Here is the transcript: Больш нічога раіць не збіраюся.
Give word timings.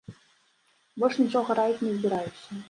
Больш 1.03 1.15
нічога 1.25 1.59
раіць 1.61 1.79
не 1.85 1.93
збіраюся. 1.99 2.59